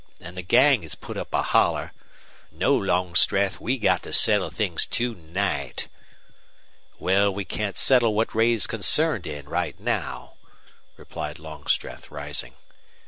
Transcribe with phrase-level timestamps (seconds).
[0.19, 1.93] And the gang has put up a holler.
[2.51, 5.89] No, Longstreth, we've got to settle things to night."
[6.97, 10.37] "Well, we can settle what Ray's concerned in, right now,"
[10.97, 12.55] replied Longstreth, rising.